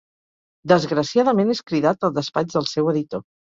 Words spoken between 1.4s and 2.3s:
és cridat al